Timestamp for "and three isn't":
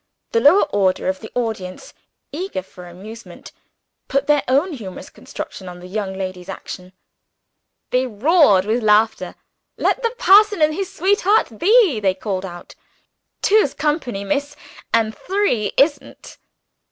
14.91-16.39